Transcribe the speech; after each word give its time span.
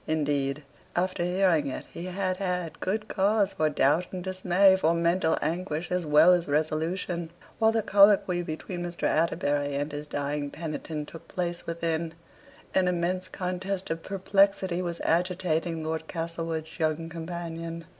Indeed, 0.07 0.63
after 0.95 1.21
hearing 1.23 1.67
it, 1.67 1.85
he 1.93 2.05
had 2.05 2.37
had 2.37 2.79
good 2.79 3.07
cause 3.07 3.53
for 3.53 3.69
doubt 3.69 4.07
and 4.11 4.23
dismay; 4.23 4.75
for 4.75 4.95
mental 4.95 5.37
anguish 5.43 5.91
as 5.91 6.07
well 6.07 6.33
as 6.33 6.47
resolution. 6.47 7.29
While 7.59 7.71
the 7.71 7.83
colloquy 7.83 8.41
between 8.41 8.81
Mr. 8.81 9.03
Atterbury 9.03 9.75
and 9.75 9.91
his 9.91 10.07
dying 10.07 10.49
penitent 10.49 11.09
took 11.09 11.27
place 11.27 11.67
within, 11.67 12.15
an 12.73 12.87
immense 12.87 13.27
contest 13.27 13.91
of 13.91 14.01
perplexity 14.01 14.81
was 14.81 15.01
agitating 15.03 15.83
Lord 15.85 16.07
Castlewood's 16.07 16.79
young 16.79 17.07
companion. 17.07 17.85